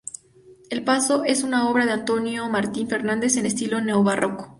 El 0.71 0.83
paso 0.83 1.25
es 1.25 1.43
una 1.43 1.69
obra 1.69 1.85
de 1.85 1.91
Antonio 1.91 2.49
Martín 2.49 2.89
Fernández 2.89 3.37
en 3.37 3.45
estilo 3.45 3.81
neobarroco. 3.81 4.49